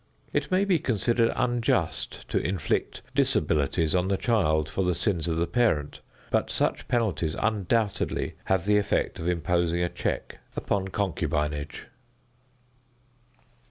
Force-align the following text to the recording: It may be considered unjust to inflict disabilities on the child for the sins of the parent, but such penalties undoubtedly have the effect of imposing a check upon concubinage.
It 0.33 0.49
may 0.49 0.65
be 0.65 0.79
considered 0.79 1.31
unjust 1.35 2.27
to 2.29 2.39
inflict 2.39 3.03
disabilities 3.13 3.93
on 3.93 4.07
the 4.07 4.17
child 4.17 4.67
for 4.67 4.83
the 4.83 4.95
sins 4.95 5.27
of 5.27 5.35
the 5.35 5.45
parent, 5.45 6.01
but 6.31 6.49
such 6.49 6.87
penalties 6.87 7.35
undoubtedly 7.37 8.33
have 8.45 8.65
the 8.65 8.77
effect 8.77 9.19
of 9.19 9.27
imposing 9.27 9.81
a 9.83 9.89
check 9.89 10.39
upon 10.57 10.87
concubinage. 10.87 11.85